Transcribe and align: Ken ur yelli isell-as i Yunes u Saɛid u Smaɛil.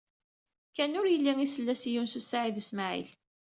Ken 0.75 0.97
ur 0.99 1.07
yelli 1.09 1.33
isell-as 1.45 1.81
i 1.89 1.91
Yunes 1.93 2.13
u 2.19 2.21
Saɛid 2.23 2.55
u 2.61 2.63
Smaɛil. 2.69 3.09